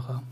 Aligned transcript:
Hörerinnen 0.00 0.08
und 0.08 0.08
Hörer. 0.08 0.22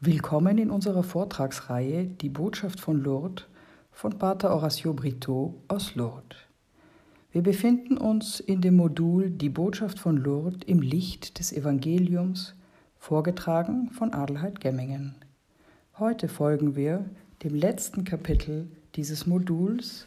Willkommen 0.00 0.58
in 0.58 0.70
unserer 0.70 1.02
Vortragsreihe 1.02 2.06
Die 2.06 2.28
Botschaft 2.28 2.80
von 2.80 3.02
Lourdes 3.02 3.46
von 3.90 4.18
Pater 4.18 4.50
Horacio 4.50 4.92
Brito 4.94 5.62
aus 5.68 5.94
Lourdes. 5.94 6.38
Wir 7.30 7.42
befinden 7.42 7.98
uns 7.98 8.40
in 8.40 8.60
dem 8.60 8.76
Modul 8.76 9.30
Die 9.30 9.48
Botschaft 9.48 9.98
von 9.98 10.16
Lourdes 10.16 10.60
im 10.66 10.80
Licht 10.82 11.38
des 11.38 11.52
Evangeliums, 11.52 12.54
vorgetragen 12.98 13.90
von 13.90 14.12
Adelheid 14.12 14.60
Gemmingen. 14.60 15.14
Heute 15.98 16.28
folgen 16.28 16.74
wir 16.76 17.04
dem 17.42 17.54
letzten 17.54 18.04
Kapitel 18.04 18.70
dieses 18.94 19.26
Moduls. 19.26 20.06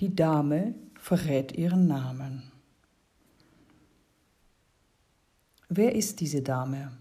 Die 0.00 0.14
Dame 0.14 0.74
verrät 0.98 1.56
ihren 1.56 1.86
Namen. 1.86 2.44
Wer 5.68 5.94
ist 5.94 6.20
diese 6.20 6.42
Dame? 6.42 6.92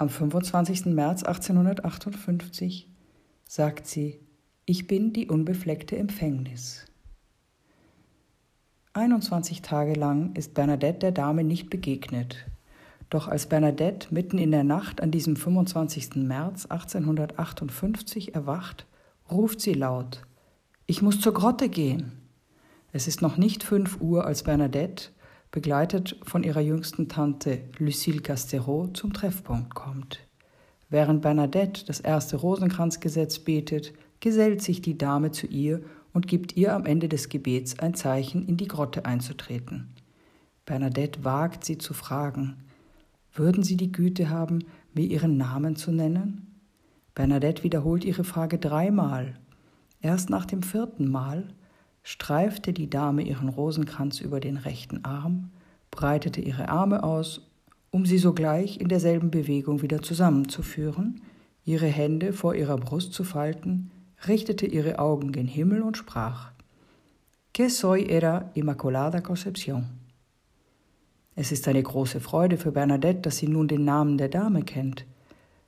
Am 0.00 0.08
25. 0.08 0.86
März 0.86 1.24
1858 1.24 2.88
sagt 3.46 3.86
sie, 3.86 4.18
ich 4.64 4.86
bin 4.86 5.12
die 5.12 5.28
unbefleckte 5.28 5.98
Empfängnis. 5.98 6.86
21 8.94 9.60
Tage 9.60 9.92
lang 9.92 10.34
ist 10.36 10.54
Bernadette 10.54 11.00
der 11.00 11.12
Dame 11.12 11.44
nicht 11.44 11.68
begegnet. 11.68 12.46
Doch 13.10 13.28
als 13.28 13.46
Bernadette 13.46 14.08
mitten 14.10 14.38
in 14.38 14.52
der 14.52 14.64
Nacht 14.64 15.02
an 15.02 15.10
diesem 15.10 15.36
25. 15.36 16.16
März 16.16 16.64
1858 16.64 18.34
erwacht, 18.34 18.86
ruft 19.30 19.60
sie 19.60 19.74
laut: 19.74 20.22
Ich 20.86 21.02
muss 21.02 21.20
zur 21.20 21.34
Grotte 21.34 21.68
gehen. 21.68 22.12
Es 22.90 23.06
ist 23.06 23.20
noch 23.20 23.36
nicht 23.36 23.64
fünf 23.64 24.00
Uhr, 24.00 24.24
als 24.24 24.44
Bernadette, 24.44 25.10
begleitet 25.50 26.18
von 26.22 26.42
ihrer 26.42 26.60
jüngsten 26.60 27.08
Tante 27.08 27.62
Lucille 27.78 28.20
Castero, 28.20 28.88
zum 28.88 29.12
Treffpunkt 29.12 29.74
kommt. 29.74 30.20
Während 30.88 31.22
Bernadette 31.22 31.84
das 31.84 32.00
erste 32.00 32.36
Rosenkranzgesetz 32.36 33.38
betet, 33.40 33.92
gesellt 34.20 34.62
sich 34.62 34.82
die 34.82 34.98
Dame 34.98 35.30
zu 35.30 35.46
ihr 35.46 35.82
und 36.12 36.26
gibt 36.26 36.56
ihr 36.56 36.74
am 36.74 36.86
Ende 36.86 37.08
des 37.08 37.28
Gebets 37.28 37.78
ein 37.78 37.94
Zeichen, 37.94 38.46
in 38.46 38.56
die 38.56 38.68
Grotte 38.68 39.04
einzutreten. 39.04 39.88
Bernadette 40.66 41.24
wagt 41.24 41.64
sie 41.64 41.78
zu 41.78 41.94
fragen, 41.94 42.56
würden 43.32 43.62
Sie 43.62 43.76
die 43.76 43.92
Güte 43.92 44.28
haben, 44.28 44.64
mir 44.92 45.06
Ihren 45.06 45.36
Namen 45.36 45.76
zu 45.76 45.92
nennen? 45.92 46.50
Bernadette 47.14 47.62
wiederholt 47.62 48.04
ihre 48.04 48.24
Frage 48.24 48.58
dreimal. 48.58 49.34
Erst 50.00 50.30
nach 50.30 50.46
dem 50.46 50.62
vierten 50.62 51.08
Mal 51.08 51.48
streifte 52.02 52.72
die 52.72 52.90
Dame 52.90 53.22
ihren 53.22 53.48
Rosenkranz 53.48 54.20
über 54.20 54.40
den 54.40 54.56
rechten 54.56 55.04
Arm, 55.04 55.50
breitete 55.90 56.40
ihre 56.40 56.68
Arme 56.68 57.02
aus, 57.02 57.42
um 57.90 58.06
sie 58.06 58.18
sogleich 58.18 58.80
in 58.80 58.88
derselben 58.88 59.30
Bewegung 59.30 59.82
wieder 59.82 60.02
zusammenzuführen, 60.02 61.22
ihre 61.64 61.86
Hände 61.86 62.32
vor 62.32 62.54
ihrer 62.54 62.76
Brust 62.76 63.12
zu 63.12 63.24
falten, 63.24 63.90
richtete 64.26 64.66
ihre 64.66 64.98
Augen 64.98 65.32
gen 65.32 65.46
Himmel 65.46 65.82
und 65.82 65.96
sprach: 65.96 66.52
Que 67.52 67.68
soy 67.68 68.06
era 68.06 68.50
Immaculada 68.54 69.20
Concepción. 69.20 69.86
Es 71.34 71.52
ist 71.52 71.66
eine 71.68 71.82
große 71.82 72.20
Freude 72.20 72.56
für 72.58 72.72
Bernadette, 72.72 73.20
dass 73.22 73.38
sie 73.38 73.48
nun 73.48 73.66
den 73.66 73.84
Namen 73.84 74.18
der 74.18 74.28
Dame 74.28 74.62
kennt. 74.62 75.06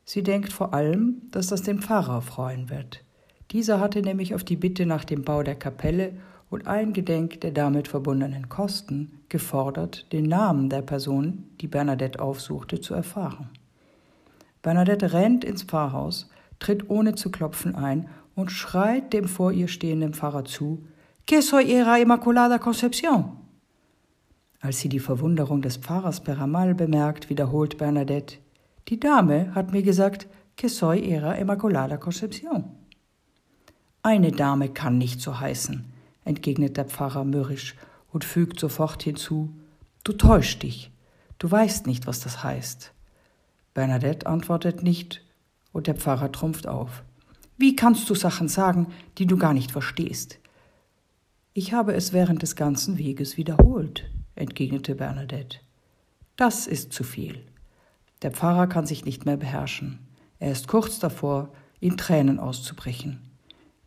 Sie 0.05 0.23
denkt 0.23 0.53
vor 0.53 0.75
allem, 0.75 1.23
dass 1.31 1.47
das 1.47 1.63
den 1.63 1.81
Pfarrer 1.81 2.21
freuen 2.21 2.69
wird. 2.69 3.05
Dieser 3.53 3.81
hatte 3.81 4.01
nämlich 4.01 4.35
auf 4.35 4.45
die 4.45 4.57
Bitte 4.57 4.87
nach 4.87 5.05
dem 5.05 5.23
Bau 5.23 5.43
der 5.43 5.57
Kapelle 5.57 6.15
und 6.49 6.67
eingedenk 6.67 7.43
der 7.43 7.51
damit 7.51 7.87
verbundenen 7.87 8.49
Kosten 8.49 9.21
gefordert, 9.29 10.11
den 10.13 10.25
Namen 10.25 10.71
der 10.71 10.81
Person, 10.81 11.51
die 11.61 11.69
Bernadette 11.69 12.21
aufsuchte, 12.21 12.81
zu 12.81 12.95
erfahren. 12.95 13.51
Bernadette 14.63 15.13
rennt 15.13 15.45
ins 15.45 15.65
Pfarrhaus, 15.65 16.31
tritt 16.61 16.89
ohne 16.89 17.15
zu 17.15 17.31
klopfen 17.31 17.75
ein 17.75 18.09
und 18.35 18.51
schreit 18.51 19.13
dem 19.13 19.29
vor 19.29 19.53
ihr 19.53 19.69
stehenden 19.69 20.15
Pfarrer 20.15 20.47
zu: 20.47 20.87
Que 21.27 21.43
soy 21.43 21.71
era 21.71 21.99
Immaculada 21.99 22.57
Concepción? 22.57 23.37
Als 24.61 24.81
sie 24.81 24.89
die 24.89 25.01
Verwunderung 25.01 25.61
des 25.61 25.77
Pfarrers 25.77 26.21
Peramal 26.21 26.75
bemerkt, 26.75 27.29
wiederholt 27.29 27.77
Bernadette: 27.77 28.39
Die 28.89 28.99
Dame 28.99 29.55
hat 29.55 29.73
mir 29.73 29.83
gesagt, 29.83 30.27
que 30.57 30.69
soy 30.69 31.03
era 31.07 31.35
Immaculada 31.35 31.97
Concepción. 31.97 32.82
Eine 34.05 34.33
Dame 34.33 34.69
kann 34.69 34.99
nicht 34.99 35.21
so 35.21 35.39
heißen, 35.39 35.85
entgegnet 36.25 36.77
der 36.77 36.87
Pfarrer 36.87 37.25
mürrisch 37.25 37.77
und 38.11 38.25
fügt 38.25 38.59
sofort 38.59 39.05
hinzu, 39.05 39.55
du 40.03 40.13
täuschst 40.13 40.65
dich, 40.65 40.91
du 41.39 41.49
weißt 41.49 41.87
nicht, 41.87 42.09
was 42.09 42.19
das 42.19 42.43
heißt. 42.43 42.93
Bernadette 43.75 44.27
antwortet 44.27 44.83
nicht, 44.83 45.23
und 45.73 45.87
der 45.87 45.95
Pfarrer 45.95 46.33
trumpft 46.33 46.67
auf. 46.67 47.05
Wie 47.57 47.77
kannst 47.77 48.11
du 48.11 48.17
Sachen 48.17 48.49
sagen, 48.49 48.89
die 49.19 49.27
du 49.27 49.37
gar 49.37 49.55
nicht 49.55 49.71
verstehst? 49.71 50.41
Ich 51.55 51.73
habe 51.73 51.95
es 51.95 52.13
während 52.13 52.43
des 52.43 52.57
ganzen 52.57 52.99
Weges 52.99 53.37
wiederholt, 53.37 54.11
entgegnete 54.35 54.97
Bernadette. 54.97 55.59
Das 56.37 56.67
ist 56.67 56.93
zu 56.93 57.05
viel. 57.05 57.47
Der 58.23 58.33
Pfarrer 58.33 58.67
kann 58.67 58.85
sich 58.85 59.05
nicht 59.05 59.27
mehr 59.27 59.37
beherrschen. 59.37 60.01
Er 60.41 60.51
ist 60.51 60.67
kurz 60.67 60.99
davor, 60.99 61.51
in 61.79 61.97
Tränen 61.97 62.41
auszubrechen. 62.41 63.32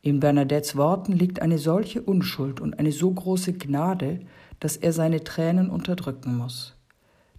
In 0.06 0.20
Bernadettes 0.20 0.76
Worten 0.76 1.14
liegt 1.14 1.42
eine 1.42 1.58
solche 1.58 2.00
Unschuld 2.00 2.62
und 2.62 2.78
eine 2.78 2.92
so 2.92 3.10
große 3.10 3.54
Gnade, 3.54 4.20
dass 4.60 4.78
er 4.78 4.94
seine 4.94 5.24
Tränen 5.24 5.68
unterdrücken 5.68 6.38
muss. 6.38 6.76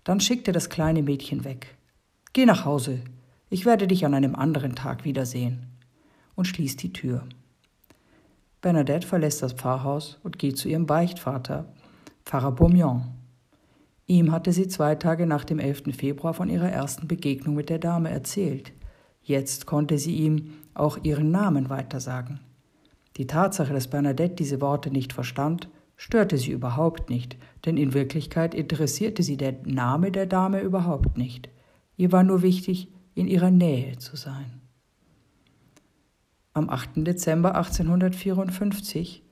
Dann 0.03 0.19
schickt 0.19 0.49
er 0.49 0.53
das 0.53 0.69
kleine 0.69 1.05
Mädchen 1.05 1.45
weg. 1.45 1.77
Geh 2.33 2.45
nach 2.45 2.65
Hause, 2.65 3.03
ich 3.51 3.67
werde 3.67 3.87
dich 3.87 4.05
an 4.05 4.15
einem 4.15 4.35
anderen 4.35 4.75
Tag 4.75 5.05
wiedersehen, 5.05 5.69
und 6.35 6.47
schließt 6.47 6.83
die 6.83 6.93
Tür. 6.93 7.23
Bernadette 8.63 9.07
verlässt 9.07 9.45
das 9.45 9.53
Pfarrhaus 9.53 10.19
und 10.25 10.41
geht 10.41 10.59
zu 10.59 10.69
ihrem 10.69 10.87
Beichtvater, 10.87 11.73
Pfarrer 12.25 12.51
Beaumont. 12.51 13.05
Ihm 14.07 14.33
hatte 14.33 14.51
sie 14.51 14.67
zwei 14.67 14.97
Tage 14.97 15.29
nach 15.29 15.45
dem 15.45 15.61
11. 15.61 15.97
Februar 15.97 16.35
von 16.35 16.49
ihrer 16.49 16.69
ersten 16.69 17.07
Begegnung 17.07 17.55
mit 17.55 17.71
der 17.71 17.79
Dame 17.79 18.11
erzählt. 18.11 18.73
Jetzt 19.23 19.67
konnte 19.67 19.99
sie 19.99 20.17
ihm 20.17 20.55
auch 20.75 20.99
ihren 21.05 21.31
Namen 21.31 21.71
weitersagen. 21.71 22.41
Die 23.17 23.27
Tatsache, 23.27 23.73
dass 23.73 23.89
Bernadette 23.89 24.35
diese 24.35 24.61
Worte 24.61 24.91
nicht 24.91 25.13
verstand, 25.13 25.69
störte 25.97 26.37
sie 26.37 26.51
überhaupt 26.51 27.09
nicht, 27.09 27.37
denn 27.65 27.77
in 27.77 27.95
Wirklichkeit 27.95 28.55
interessierte 28.55 29.23
sie 29.23 29.37
der 29.37 29.55
Name 29.65 30.11
der 30.11 30.27
Dame 30.27 30.61
überhaupt 30.61 31.17
nicht. 31.17 31.49
Ihr 31.97 32.13
war 32.13 32.23
nur 32.23 32.43
wichtig, 32.43 32.93
in 33.15 33.27
ihrer 33.29 33.51
Nähe 33.51 33.97
zu 33.97 34.17
sein. 34.17 34.61
Am 36.53 36.69
8. 36.69 37.07
Dezember 37.07 37.55
1854 37.55 39.23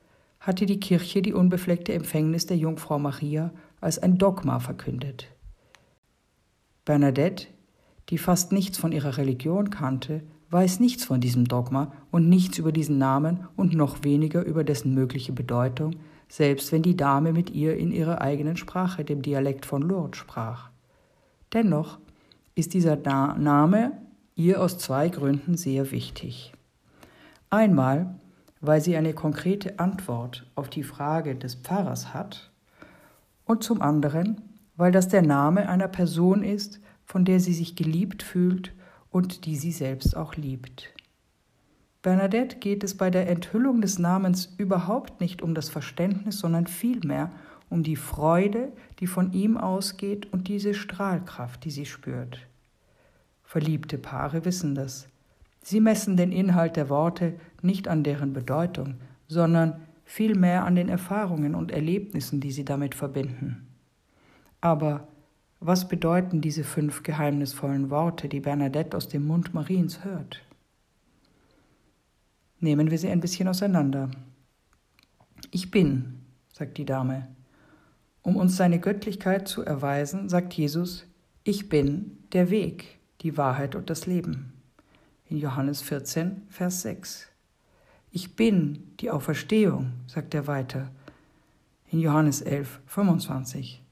hatte 0.41 0.67
die 0.67 0.81
Kirche 0.81 1.23
die 1.23 1.35
unbefleckte 1.35 1.93
Empfängnis 1.93 2.47
der 2.47 2.57
Jungfrau 2.57 2.99
Maria 2.99 3.53
als 3.81 3.99
ein 3.99 4.17
Dogma 4.19 4.59
verkündet. 4.61 5.29
Bernadette, 6.85 7.47
die 8.11 8.19
fast 8.19 8.53
nichts 8.53 8.79
von 8.79 8.93
ihrer 8.93 9.17
Religion 9.17 9.71
kannte, 9.71 10.23
weiß 10.55 10.79
nichts 10.79 11.05
von 11.05 11.21
diesem 11.21 11.47
Dogma 11.47 11.93
und 12.13 12.29
nichts 12.29 12.59
über 12.59 12.71
diesen 12.71 12.97
Namen 12.97 13.49
und 13.57 13.75
noch 13.75 14.05
weniger 14.05 14.45
über 14.45 14.63
dessen 14.63 14.95
mögliche 14.95 15.33
Bedeutung, 15.33 15.97
selbst 16.29 16.71
wenn 16.71 16.83
die 16.83 16.97
Dame 16.97 17.33
mit 17.33 17.51
ihr 17.51 17.77
in 17.77 17.91
ihrer 17.91 18.21
eigenen 18.21 18.57
Sprache, 18.57 19.05
dem 19.05 19.21
Dialekt 19.21 19.67
von 19.67 19.83
Lourdes, 19.83 20.17
sprach. 20.17 20.71
Dennoch 21.53 21.99
ist 22.55 22.73
dieser 22.73 22.95
Name 22.95 23.99
ihr 24.37 24.63
aus 24.63 24.79
zwei 24.79 25.09
Gründen 25.09 25.57
sehr 25.57 25.91
wichtig. 25.91 26.53
Einmal, 27.51 28.15
weil 28.61 28.81
sie 28.81 28.97
eine 28.97 29.13
konkrete 29.13 29.81
Antwort 29.81 30.47
auf 30.55 30.71
die 30.71 30.85
Frage 30.85 31.35
des 31.35 31.57
Pfarrers 31.57 32.15
hat, 32.15 32.53
und 33.45 33.65
zum 33.65 33.83
anderen, 33.83 34.41
weil 34.77 34.93
das 34.93 35.09
der 35.09 35.23
Name 35.23 35.69
einer 35.69 35.89
Person 35.89 36.45
ist, 36.45 36.81
von 37.05 37.25
der 37.25 37.41
sie 37.41 37.55
sich 37.55 37.75
geliebt 37.75 38.23
fühlt 38.23 38.73
und 39.15 39.47
die 39.47 39.55
sie 39.55 39.71
selbst 39.71 40.17
auch 40.17 40.35
liebt. 40.35 40.93
Bernadette 42.03 42.57
geht 42.57 42.83
es 42.83 42.97
bei 42.97 43.11
der 43.11 43.29
Enthüllung 43.29 43.81
des 43.81 44.01
Namens 44.01 44.53
überhaupt 44.59 45.21
nicht 45.21 45.41
um 45.41 45.55
das 45.55 45.69
Verständnis, 45.69 46.41
sondern 46.41 46.67
vielmehr 46.67 47.31
um 47.71 47.85
die 47.85 47.95
Freude, 47.95 48.73
die 48.99 49.07
von 49.07 49.33
ihm 49.33 49.57
ausgeht 49.57 50.33
und 50.33 50.49
diese 50.49 50.75
Strahlkraft, 50.75 51.65
die 51.65 51.71
sie 51.71 51.87
spürt. 51.87 52.41
Verliebte 53.45 53.99
Paare 53.99 54.45
wissen 54.45 54.75
das. 54.75 55.07
Sie 55.63 55.79
messen 55.79 56.17
den 56.17 56.33
Inhalt 56.33 56.75
der 56.75 56.89
Worte 56.89 57.35
nicht 57.63 57.87
an 57.87 58.03
deren 58.03 58.33
Bedeutung, 58.33 58.97
sondern 59.29 59.81
vielmehr 60.05 60.65
an 60.65 60.75
den 60.75 60.89
Erfahrungen 60.89 61.55
und 61.55 61.71
Erlebnissen, 61.71 62.41
die 62.41 62.51
sie 62.51 62.65
damit 62.65 62.97
verbinden. 62.97 63.69
Aber 64.61 65.07
was 65.67 65.89
bedeuten 65.89 66.43
diese 66.43 66.63
fünf 66.63 67.03
geheimnisvollen 67.03 67.89
Worte, 67.89 68.29
die 68.29 68.41
Bernadette 68.41 68.95
aus 68.95 69.09
dem 69.09 69.27
Mund 69.27 69.55
Mariens 69.55 70.05
hört? 70.05 70.43
Nehmen 72.61 72.91
wir 72.91 72.99
sie 72.99 73.09
ein 73.09 73.21
bisschen 73.21 73.49
auseinander. 73.49 74.11
Ich 75.51 75.71
bin, 75.71 76.21
sagt 76.53 76.77
die 76.77 76.85
Dame. 76.85 77.29
Um 78.21 78.37
uns 78.37 78.57
seine 78.57 78.79
Göttlichkeit 78.79 79.49
zu 79.49 79.63
erweisen, 79.63 80.29
sagt 80.29 80.53
Jesus, 80.53 81.07
Ich 81.45 81.71
bin 81.71 82.19
der 82.33 82.51
Weg, 82.51 82.99
die 83.23 83.39
Wahrheit 83.39 83.75
und 83.75 83.89
das 83.89 84.07
Leben. 84.07 84.53
In 85.31 85.39
Johannes 85.39 85.81
14, 85.81 86.43
Vers 86.49 86.83
6. 86.83 87.29
Ich 88.11 88.37
bin 88.37 88.95
die 89.01 89.11
Auferstehung, 89.11 89.93
sagt 90.07 90.35
er 90.35 90.47
weiter. 90.47 90.91
In 91.91 92.01
Johannes 92.01 92.43
11, 92.43 92.81
25. 92.87 93.84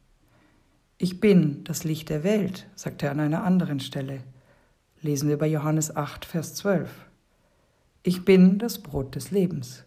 Ich 1.03 1.19
bin 1.19 1.65
das 1.65 1.83
Licht 1.83 2.11
der 2.11 2.23
Welt, 2.23 2.69
sagt 2.77 3.03
er 3.03 3.11
an 3.11 3.19
einer 3.19 3.43
anderen 3.43 3.81
Stelle. 3.81 4.21
Lesen 5.01 5.29
wir 5.29 5.37
bei 5.37 5.49
Johannes 5.49 5.97
8, 5.97 6.25
Vers 6.25 6.55
12. 6.55 6.89
Ich 8.05 8.25
bin 8.25 8.61
das 8.61 8.79
Brot 8.79 9.17
des 9.17 9.33
Lebens, 9.33 9.83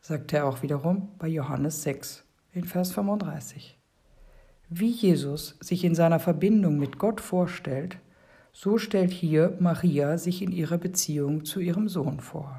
sagt 0.00 0.32
er 0.32 0.46
auch 0.46 0.62
wiederum 0.62 1.08
bei 1.18 1.26
Johannes 1.26 1.82
6, 1.82 2.22
in 2.52 2.62
Vers 2.62 2.92
35. 2.92 3.76
Wie 4.68 4.88
Jesus 4.88 5.56
sich 5.58 5.82
in 5.82 5.96
seiner 5.96 6.20
Verbindung 6.20 6.78
mit 6.78 6.96
Gott 6.96 7.20
vorstellt, 7.20 7.98
so 8.52 8.78
stellt 8.78 9.10
hier 9.10 9.56
Maria 9.58 10.16
sich 10.16 10.42
in 10.42 10.52
ihrer 10.52 10.78
Beziehung 10.78 11.44
zu 11.44 11.58
ihrem 11.58 11.88
Sohn 11.88 12.20
vor. 12.20 12.56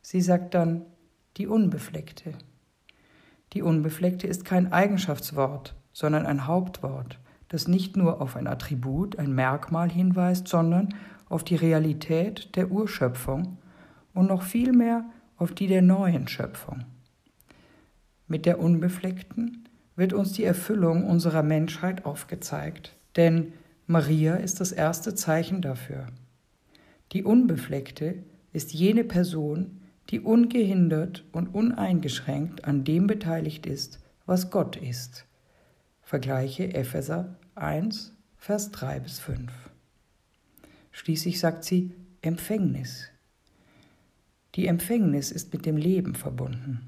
Sie 0.00 0.20
sagt 0.20 0.54
dann 0.54 0.86
die 1.38 1.48
Unbefleckte. 1.48 2.34
Die 3.52 3.62
Unbefleckte 3.62 4.28
ist 4.28 4.44
kein 4.44 4.72
Eigenschaftswort, 4.72 5.74
sondern 5.98 6.26
ein 6.26 6.46
Hauptwort, 6.46 7.18
das 7.48 7.66
nicht 7.66 7.96
nur 7.96 8.22
auf 8.22 8.36
ein 8.36 8.46
Attribut, 8.46 9.18
ein 9.18 9.34
Merkmal 9.34 9.90
hinweist, 9.90 10.46
sondern 10.46 10.94
auf 11.28 11.42
die 11.42 11.56
Realität 11.56 12.54
der 12.54 12.70
Urschöpfung 12.70 13.58
und 14.14 14.28
noch 14.28 14.42
viel 14.42 14.72
mehr 14.72 15.06
auf 15.38 15.50
die 15.50 15.66
der 15.66 15.82
neuen 15.82 16.28
Schöpfung. 16.28 16.84
Mit 18.28 18.46
der 18.46 18.60
Unbefleckten 18.60 19.64
wird 19.96 20.12
uns 20.12 20.30
die 20.34 20.44
Erfüllung 20.44 21.04
unserer 21.04 21.42
Menschheit 21.42 22.04
aufgezeigt, 22.04 22.94
denn 23.16 23.52
Maria 23.88 24.36
ist 24.36 24.60
das 24.60 24.70
erste 24.70 25.16
Zeichen 25.16 25.62
dafür. 25.62 26.06
Die 27.10 27.24
Unbefleckte 27.24 28.22
ist 28.52 28.72
jene 28.72 29.02
Person, 29.02 29.80
die 30.10 30.20
ungehindert 30.20 31.24
und 31.32 31.52
uneingeschränkt 31.52 32.66
an 32.66 32.84
dem 32.84 33.08
beteiligt 33.08 33.66
ist, 33.66 33.98
was 34.26 34.52
Gott 34.52 34.76
ist. 34.76 35.27
Vergleiche 36.08 36.72
Epheser 36.72 37.36
1, 37.54 38.14
Vers 38.38 38.70
3 38.70 39.00
bis 39.00 39.18
5. 39.18 39.52
Schließlich 40.90 41.38
sagt 41.38 41.64
sie 41.64 41.92
Empfängnis. 42.22 43.10
Die 44.54 44.68
Empfängnis 44.68 45.30
ist 45.30 45.52
mit 45.52 45.66
dem 45.66 45.76
Leben 45.76 46.14
verbunden. 46.14 46.80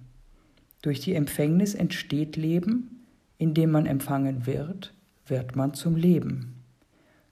Durch 0.81 1.01
die 1.01 1.13
Empfängnis 1.13 1.75
entsteht 1.75 2.37
Leben, 2.37 3.05
indem 3.37 3.73
man 3.73 3.85
empfangen 3.85 4.47
wird, 4.47 4.95
wird 5.27 5.55
man 5.55 5.75
zum 5.75 5.97
Leben. 5.97 6.55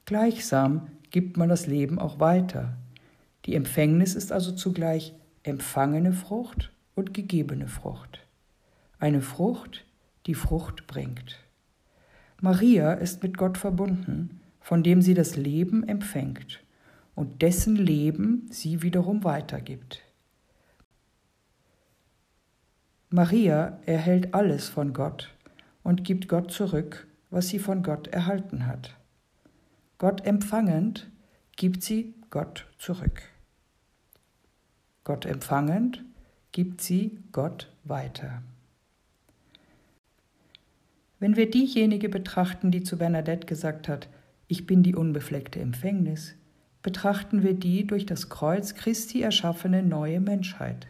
Gleichsam 0.05 0.89
gibt 1.11 1.39
man 1.39 1.49
das 1.49 1.67
Leben 1.67 1.99
auch 1.99 2.21
weiter. 2.21 2.77
Die 3.47 3.55
Empfängnis 3.55 4.15
ist 4.15 4.31
also 4.31 4.53
zugleich 4.53 5.15
empfangene 5.43 6.13
Frucht 6.13 6.71
und 6.95 7.15
gegebene 7.15 7.67
Frucht. 7.67 8.27
Eine 8.99 9.23
Frucht, 9.23 9.87
die 10.27 10.35
Frucht 10.35 10.87
bringt. 10.87 11.48
Maria 12.41 12.93
ist 12.93 13.23
mit 13.23 13.37
Gott 13.37 13.59
verbunden, 13.59 14.41
von 14.61 14.85
dem 14.85 15.03
sie 15.03 15.15
das 15.15 15.37
Leben 15.37 15.83
empfängt 15.89 16.61
und 17.17 17.43
dessen 17.43 17.75
Leben 17.75 18.47
sie 18.51 18.83
wiederum 18.83 19.25
weitergibt. 19.25 20.03
Maria 23.11 23.81
erhält 23.87 24.35
alles 24.35 24.69
von 24.69 24.93
Gott 24.93 25.35
und 25.83 26.05
gibt 26.05 26.29
Gott 26.29 26.53
zurück, 26.53 27.09
was 27.31 27.49
sie 27.49 27.59
von 27.59 27.83
Gott 27.83 28.07
erhalten 28.07 28.67
hat. 28.67 28.97
Gott 29.97 30.25
empfangend 30.25 31.11
gibt 31.57 31.83
sie 31.83 32.15
Gott 32.31 32.69
zurück. 32.79 33.23
Gott 35.03 35.27
empfangend 35.27 36.05
gibt 36.53 36.83
sie 36.83 37.19
Gott 37.33 37.73
weiter. 37.83 38.43
Wenn 41.21 41.37
wir 41.37 41.51
diejenige 41.51 42.09
betrachten, 42.09 42.71
die 42.71 42.83
zu 42.83 42.97
Bernadette 42.97 43.47
gesagt 43.47 43.89
hat, 43.89 44.09
ich 44.47 44.67
bin 44.67 44.83
die 44.83 44.95
unbefleckte 44.95 45.61
Empfängnis, 45.61 46.37
betrachten 46.83 47.43
wir 47.43 47.55
die 47.55 47.87
durch 47.87 48.07
das 48.07 48.29
Kreuz 48.29 48.75
Christi 48.75 49.23
erschaffene 49.23 49.83
neue 49.83 50.21
Menschheit. 50.21 50.87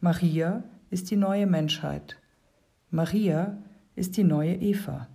Maria 0.00 0.62
ist 0.90 1.10
die 1.10 1.16
neue 1.16 1.46
Menschheit. 1.46 2.18
Maria 2.90 3.56
ist 3.96 4.16
die 4.16 4.24
neue 4.24 4.54
Eva. 4.56 5.08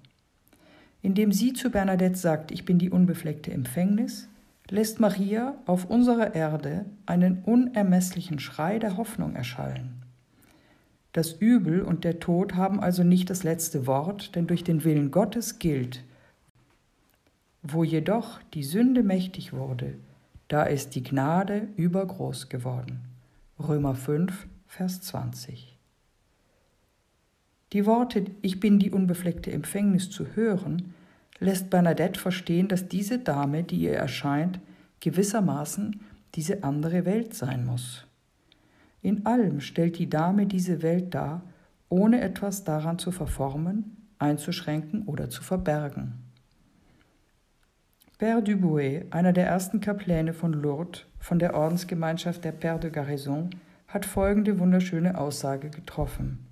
Indem 1.02 1.32
sie 1.32 1.54
zu 1.54 1.70
Bernadette 1.70 2.18
sagt, 2.18 2.52
ich 2.52 2.66
bin 2.66 2.80
die 2.80 2.90
unbefleckte 2.90 3.52
Empfängnis, 3.52 4.28
lässt 4.70 5.00
Maria 5.00 5.56
auf 5.66 5.86
unserer 5.86 6.36
Erde 6.36 6.86
einen 7.06 7.44
unermesslichen 7.44 8.40
Schrei 8.40 8.80
der 8.80 8.98
Hoffnung 8.98 9.36
erschallen. 9.36 10.04
Das 11.12 11.34
Übel 11.34 11.82
und 11.82 12.04
der 12.04 12.20
Tod 12.20 12.56
haben 12.56 12.80
also 12.80 13.04
nicht 13.04 13.30
das 13.30 13.44
letzte 13.44 13.88
Wort, 13.88 14.36
denn 14.36 14.46
durch 14.46 14.64
den 14.64 14.84
Willen 14.84 15.10
Gottes 15.10 15.58
gilt, 15.58 16.04
wo 17.64 17.84
jedoch 17.84 18.40
die 18.54 18.64
Sünde 18.64 19.04
mächtig 19.04 19.54
wurde, 19.54 19.96
da 20.48 20.64
ist 20.64 20.96
die 20.96 21.04
Gnade 21.04 21.68
übergroß 21.78 22.50
geworden. 22.50 23.02
Römer 23.60 23.96
5, 23.96 24.48
Vers 24.68 25.02
20. 25.02 25.78
Die 27.74 27.86
Worte 27.86 28.26
Ich 28.42 28.60
bin 28.60 28.80
die 28.80 28.92
unbefleckte 28.92 29.52
Empfängnis 29.52 30.10
zu 30.10 30.36
hören, 30.36 30.94
lässt 31.40 31.70
Bernadette 31.70 32.20
verstehen, 32.20 32.68
dass 32.68 32.88
diese 32.88 33.20
Dame, 33.20 33.64
die 33.64 33.78
ihr 33.78 33.94
erscheint, 33.94 34.60
gewissermaßen 35.02 36.02
diese 36.36 36.64
andere 36.64 37.06
Welt 37.06 37.34
sein 37.34 37.66
muss. 37.66 38.06
In 39.02 39.26
allem 39.26 39.62
stellt 39.62 39.98
die 39.98 40.10
Dame 40.10 40.46
diese 40.46 40.82
Welt 40.82 41.14
dar, 41.14 41.44
ohne 41.90 42.22
etwas 42.22 42.64
daran 42.64 43.00
zu 43.00 43.12
verformen, 43.12 44.08
einzuschränken 44.20 45.06
oder 45.06 45.30
zu 45.30 45.44
verbergen. 45.44 46.14
Père 48.20 48.42
Dubuet, 48.42 49.06
einer 49.12 49.32
der 49.32 49.48
ersten 49.48 49.80
Kapläne 49.80 50.34
von 50.34 50.52
Lourdes, 50.52 51.06
von 51.20 51.40
der 51.40 51.56
Ordensgemeinschaft 51.56 52.44
der 52.44 52.54
Père 52.54 52.78
de 52.78 52.92
Garrison, 52.92 53.50
hat 53.88 54.06
folgende 54.06 54.60
wunderschöne 54.60 55.18
Aussage 55.18 55.70
getroffen. 55.70 56.46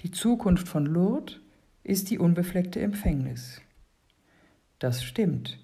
Die 0.00 0.12
Zukunft 0.12 0.68
von 0.68 0.86
Lourdes 0.86 1.40
ist 1.82 2.10
die 2.10 2.18
unbefleckte 2.18 2.80
Empfängnis. 2.80 3.60
Das 4.78 5.02
stimmt, 5.02 5.58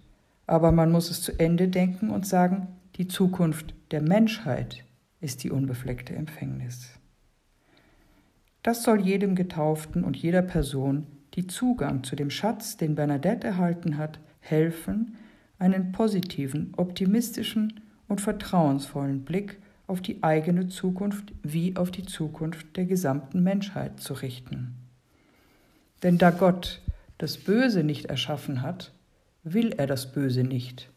aber 0.46 0.72
man 0.72 0.90
muss 0.90 1.10
es 1.10 1.22
zu 1.22 1.38
Ende 1.38 1.68
denken 1.68 2.10
und 2.10 2.26
sagen, 2.26 2.68
die 2.96 3.06
Zukunft 3.06 3.74
der 3.92 4.02
Menschheit 4.02 4.84
ist 5.20 5.42
die 5.44 5.50
unbefleckte 5.50 6.14
Empfängnis. 6.14 6.90
Das 8.62 8.82
soll 8.82 9.00
jedem 9.00 9.34
Getauften 9.34 10.04
und 10.04 10.16
jeder 10.16 10.42
Person, 10.42 11.06
die 11.34 11.46
Zugang 11.46 12.04
zu 12.04 12.16
dem 12.16 12.30
Schatz, 12.30 12.76
den 12.76 12.94
Bernadette 12.94 13.46
erhalten 13.46 13.98
hat, 13.98 14.18
helfen, 14.40 15.16
einen 15.58 15.92
positiven, 15.92 16.72
optimistischen 16.76 17.80
und 18.08 18.20
vertrauensvollen 18.20 19.24
Blick 19.24 19.58
auf 19.86 20.00
die 20.00 20.22
eigene 20.22 20.68
Zukunft 20.68 21.32
wie 21.42 21.76
auf 21.76 21.90
die 21.90 22.04
Zukunft 22.04 22.76
der 22.76 22.84
gesamten 22.84 23.42
Menschheit 23.42 24.00
zu 24.00 24.14
richten. 24.14 24.74
Denn 26.02 26.18
da 26.18 26.30
Gott 26.30 26.82
das 27.16 27.38
Böse 27.38 27.82
nicht 27.82 28.06
erschaffen 28.06 28.62
hat, 28.62 28.92
will 29.42 29.72
er 29.72 29.86
das 29.86 30.12
Böse 30.12 30.44
nicht 30.44 30.90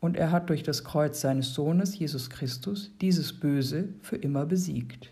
und 0.00 0.16
er 0.16 0.30
hat 0.30 0.50
durch 0.50 0.62
das 0.62 0.84
Kreuz 0.84 1.20
seines 1.20 1.54
Sohnes 1.54 1.98
Jesus 1.98 2.30
Christus 2.30 2.92
dieses 3.00 3.32
Böse 3.32 3.88
für 4.00 4.16
immer 4.16 4.46
besiegt. 4.46 5.10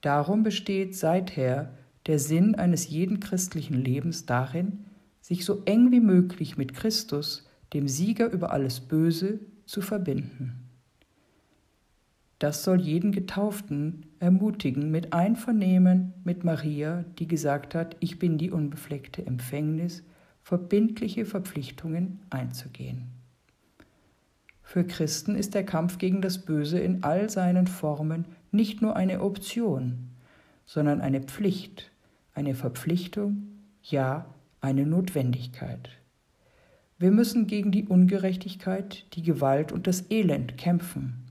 Darum 0.00 0.42
besteht 0.42 0.96
seither 0.96 1.72
der 2.06 2.18
Sinn 2.18 2.54
eines 2.54 2.88
jeden 2.88 3.20
christlichen 3.20 3.74
Lebens 3.74 4.26
darin, 4.26 4.84
sich 5.20 5.44
so 5.44 5.62
eng 5.64 5.90
wie 5.90 6.00
möglich 6.00 6.56
mit 6.56 6.74
Christus, 6.74 7.48
dem 7.72 7.88
Sieger 7.88 8.30
über 8.30 8.52
alles 8.52 8.80
Böse, 8.80 9.40
zu 9.64 9.80
verbinden. 9.80 10.66
Das 12.38 12.62
soll 12.62 12.80
jeden 12.80 13.12
Getauften 13.12 14.06
ermutigen, 14.20 14.90
mit 14.90 15.12
Einvernehmen 15.12 16.12
mit 16.22 16.44
Maria, 16.44 17.04
die 17.18 17.26
gesagt 17.26 17.74
hat, 17.74 17.96
ich 17.98 18.18
bin 18.18 18.38
die 18.38 18.50
unbefleckte 18.50 19.26
Empfängnis, 19.26 20.04
verbindliche 20.42 21.24
Verpflichtungen 21.24 22.20
einzugehen. 22.30 23.15
Für 24.68 24.84
Christen 24.84 25.36
ist 25.36 25.54
der 25.54 25.64
Kampf 25.64 25.96
gegen 25.96 26.20
das 26.20 26.38
Böse 26.38 26.80
in 26.80 27.04
all 27.04 27.30
seinen 27.30 27.68
Formen 27.68 28.24
nicht 28.50 28.82
nur 28.82 28.96
eine 28.96 29.22
Option, 29.22 30.10
sondern 30.66 31.00
eine 31.00 31.20
Pflicht, 31.20 31.92
eine 32.34 32.56
Verpflichtung, 32.56 33.46
ja 33.80 34.26
eine 34.60 34.84
Notwendigkeit. 34.84 35.90
Wir 36.98 37.12
müssen 37.12 37.46
gegen 37.46 37.70
die 37.70 37.86
Ungerechtigkeit, 37.86 39.06
die 39.14 39.22
Gewalt 39.22 39.70
und 39.70 39.86
das 39.86 40.10
Elend 40.10 40.58
kämpfen. 40.58 41.28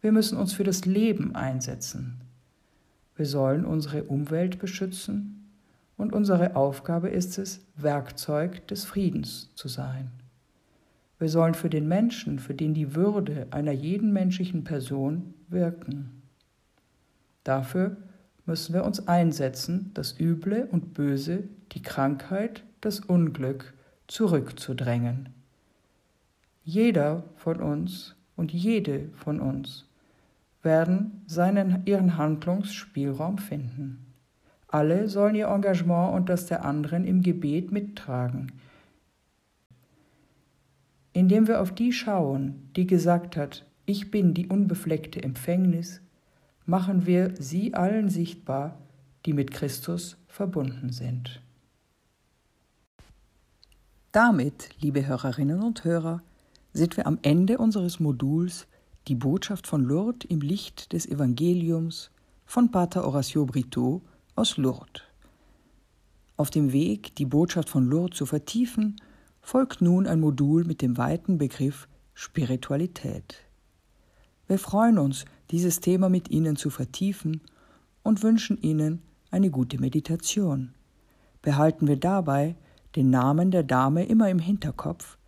Wir 0.00 0.10
müssen 0.10 0.38
uns 0.38 0.54
für 0.54 0.64
das 0.64 0.86
Leben 0.86 1.34
einsetzen. 1.34 2.22
Wir 3.14 3.26
sollen 3.26 3.66
unsere 3.66 4.04
Umwelt 4.04 4.58
beschützen 4.58 5.50
und 5.98 6.14
unsere 6.14 6.56
Aufgabe 6.56 7.10
ist 7.10 7.36
es, 7.36 7.60
Werkzeug 7.76 8.66
des 8.68 8.86
Friedens 8.86 9.50
zu 9.54 9.68
sein. 9.68 10.10
Wir 11.22 11.28
sollen 11.28 11.54
für 11.54 11.70
den 11.70 11.86
Menschen, 11.86 12.40
für 12.40 12.52
den 12.52 12.74
die 12.74 12.96
Würde 12.96 13.46
einer 13.52 13.70
jeden 13.70 14.12
menschlichen 14.12 14.64
Person 14.64 15.34
wirken. 15.46 16.20
Dafür 17.44 17.96
müssen 18.44 18.74
wir 18.74 18.82
uns 18.82 19.06
einsetzen, 19.06 19.92
das 19.94 20.18
Üble 20.18 20.68
und 20.72 20.94
Böse, 20.94 21.44
die 21.70 21.80
Krankheit, 21.80 22.64
das 22.80 22.98
Unglück 22.98 23.72
zurückzudrängen. 24.08 25.28
Jeder 26.64 27.22
von 27.36 27.60
uns 27.60 28.16
und 28.34 28.52
jede 28.52 29.08
von 29.14 29.38
uns 29.38 29.86
werden 30.64 31.22
seinen, 31.28 31.86
ihren 31.86 32.16
Handlungsspielraum 32.16 33.38
finden. 33.38 34.04
Alle 34.66 35.08
sollen 35.08 35.36
ihr 35.36 35.46
Engagement 35.46 36.16
und 36.16 36.28
das 36.28 36.46
der 36.46 36.64
anderen 36.64 37.04
im 37.04 37.22
Gebet 37.22 37.70
mittragen, 37.70 38.50
indem 41.12 41.46
wir 41.46 41.60
auf 41.60 41.74
die 41.74 41.92
schauen, 41.92 42.70
die 42.76 42.86
gesagt 42.86 43.36
hat, 43.36 43.66
ich 43.84 44.10
bin 44.10 44.34
die 44.34 44.46
unbefleckte 44.46 45.22
Empfängnis, 45.22 46.00
machen 46.64 47.06
wir 47.06 47.34
sie 47.38 47.74
allen 47.74 48.08
sichtbar, 48.08 48.78
die 49.26 49.32
mit 49.32 49.50
Christus 49.50 50.16
verbunden 50.28 50.90
sind. 50.90 51.42
Damit, 54.12 54.68
liebe 54.80 55.06
Hörerinnen 55.06 55.62
und 55.62 55.84
Hörer, 55.84 56.22
sind 56.72 56.96
wir 56.96 57.06
am 57.06 57.18
Ende 57.22 57.58
unseres 57.58 58.00
Moduls 58.00 58.66
Die 59.08 59.14
Botschaft 59.14 59.66
von 59.66 59.84
Lourdes 59.84 60.28
im 60.30 60.40
Licht 60.40 60.92
des 60.92 61.06
Evangeliums 61.06 62.10
von 62.46 62.70
Pater 62.70 63.04
Horacio 63.04 63.46
Brito 63.46 64.02
aus 64.36 64.56
Lourdes. 64.56 65.02
Auf 66.36 66.50
dem 66.50 66.72
Weg, 66.72 67.16
die 67.16 67.26
Botschaft 67.26 67.68
von 67.68 67.86
Lourdes 67.86 68.18
zu 68.18 68.26
vertiefen, 68.26 68.96
folgt 69.42 69.82
nun 69.82 70.06
ein 70.06 70.20
Modul 70.20 70.64
mit 70.64 70.80
dem 70.80 70.96
weiten 70.96 71.36
Begriff 71.36 71.88
Spiritualität. 72.14 73.36
Wir 74.46 74.58
freuen 74.58 74.98
uns, 74.98 75.24
dieses 75.50 75.80
Thema 75.80 76.08
mit 76.08 76.30
Ihnen 76.30 76.56
zu 76.56 76.70
vertiefen 76.70 77.42
und 78.02 78.22
wünschen 78.22 78.56
Ihnen 78.62 79.02
eine 79.30 79.50
gute 79.50 79.78
Meditation. 79.78 80.72
Behalten 81.42 81.88
wir 81.88 81.96
dabei 81.96 82.56
den 82.96 83.10
Namen 83.10 83.50
der 83.50 83.62
Dame 83.62 84.04
immer 84.04 84.30
im 84.30 84.38
Hinterkopf, 84.38 85.18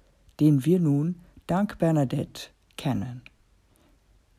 den 0.40 0.64
wir 0.64 0.80
nun 0.80 1.16
dank 1.47 1.78
Bernadette 1.78 2.50
kennen. 2.76 3.23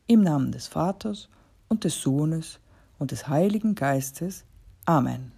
Im 0.06 0.22
Namen 0.22 0.52
des 0.52 0.68
Vaters 0.68 1.28
und 1.68 1.84
des 1.84 2.00
Sohnes 2.00 2.60
und 2.98 3.10
des 3.10 3.28
Heiligen 3.28 3.74
Geistes. 3.74 4.44
Amen. 4.84 5.35